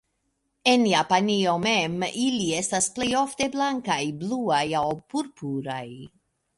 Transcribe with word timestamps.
En 0.69 0.85
Japanio 0.91 1.53
mem 1.65 2.07
ili 2.09 2.49
estas 2.63 2.89
plejofte 2.97 3.51
blankaj, 3.59 4.01
bluaj 4.25 4.67
aŭ 4.85 4.87
purpuraj. 5.15 5.83